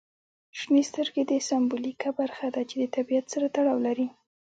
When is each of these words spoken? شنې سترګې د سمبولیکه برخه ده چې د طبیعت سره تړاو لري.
شنې 0.59 0.83
سترګې 0.89 1.23
د 1.27 1.33
سمبولیکه 1.47 2.09
برخه 2.19 2.47
ده 2.55 2.61
چې 2.69 2.75
د 2.81 2.83
طبیعت 2.95 3.25
سره 3.33 3.45
تړاو 3.55 3.77
لري. 3.87 4.07